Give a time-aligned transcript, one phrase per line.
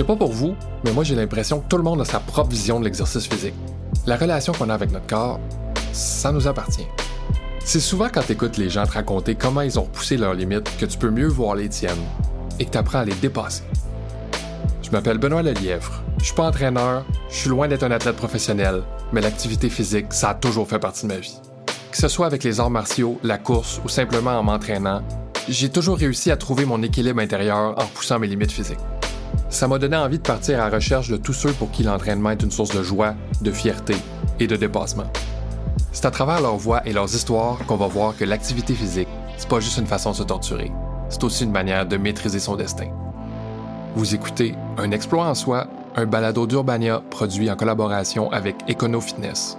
[0.00, 2.48] sais pas pour vous, mais moi j'ai l'impression que tout le monde a sa propre
[2.48, 3.52] vision de l'exercice physique.
[4.06, 5.38] La relation qu'on a avec notre corps,
[5.92, 6.86] ça nous appartient.
[7.62, 10.74] C'est souvent quand tu écoutes les gens te raconter comment ils ont repoussé leurs limites
[10.78, 12.02] que tu peux mieux voir les tiennes
[12.58, 13.62] et que tu apprends à les dépasser.
[14.80, 16.02] Je m'appelle Benoît Lelièvre.
[16.18, 18.82] Je suis pas entraîneur, je suis loin d'être un athlète professionnel,
[19.12, 21.38] mais l'activité physique, ça a toujours fait partie de ma vie.
[21.90, 25.02] Que ce soit avec les arts martiaux, la course ou simplement en m'entraînant,
[25.46, 28.78] j'ai toujours réussi à trouver mon équilibre intérieur en poussant mes limites physiques.
[29.50, 32.30] Ça m'a donné envie de partir à la recherche de tous ceux pour qui l'entraînement
[32.30, 33.96] est une source de joie, de fierté
[34.38, 35.10] et de dépassement.
[35.92, 39.48] C'est à travers leurs voix et leurs histoires qu'on va voir que l'activité physique, c'est
[39.48, 40.70] pas juste une façon de se torturer,
[41.08, 42.90] c'est aussi une manière de maîtriser son destin.
[43.96, 49.58] Vous écoutez Un exploit en soi, un balado d'Urbania produit en collaboration avec Econo Fitness.